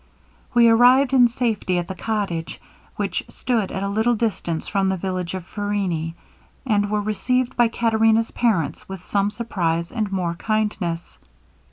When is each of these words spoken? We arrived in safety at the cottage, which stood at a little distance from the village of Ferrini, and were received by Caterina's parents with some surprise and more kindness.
We 0.55 0.67
arrived 0.67 1.13
in 1.13 1.27
safety 1.27 1.77
at 1.77 1.87
the 1.87 1.93
cottage, 1.93 2.59
which 2.95 3.23
stood 3.29 3.71
at 3.71 3.83
a 3.83 3.87
little 3.87 4.15
distance 4.15 4.67
from 4.67 4.89
the 4.89 4.97
village 4.97 5.35
of 5.35 5.45
Ferrini, 5.45 6.15
and 6.65 6.89
were 6.89 7.01
received 7.01 7.55
by 7.55 7.67
Caterina's 7.67 8.31
parents 8.31 8.89
with 8.89 9.05
some 9.05 9.29
surprise 9.29 9.91
and 9.91 10.11
more 10.11 10.33
kindness. 10.33 11.19